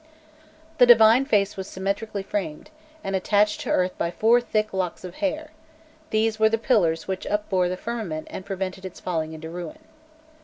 [0.79, 2.71] The divine face was symmetrically framed,
[3.03, 5.51] and attached to earth by four thick locks of hair;
[6.09, 9.77] these were the pillars which upbore the firmament and prevented its falling into ruin.